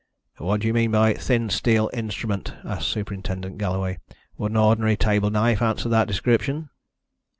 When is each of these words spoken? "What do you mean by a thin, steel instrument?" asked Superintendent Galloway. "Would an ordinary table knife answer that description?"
"What 0.39 0.61
do 0.61 0.67
you 0.67 0.73
mean 0.73 0.89
by 0.89 1.13
a 1.13 1.19
thin, 1.19 1.51
steel 1.51 1.91
instrument?" 1.93 2.55
asked 2.63 2.87
Superintendent 2.89 3.59
Galloway. 3.59 3.99
"Would 4.35 4.49
an 4.49 4.57
ordinary 4.57 4.97
table 4.97 5.29
knife 5.29 5.61
answer 5.61 5.89
that 5.89 6.07
description?" 6.07 6.71